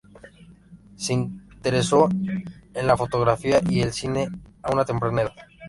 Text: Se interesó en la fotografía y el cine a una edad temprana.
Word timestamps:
Se 0.95 1.13
interesó 1.13 2.09
en 2.09 2.87
la 2.87 2.97
fotografía 2.97 3.61
y 3.69 3.81
el 3.81 3.93
cine 3.93 4.29
a 4.63 4.71
una 4.71 4.81
edad 4.81 4.87
temprana. 4.87 5.29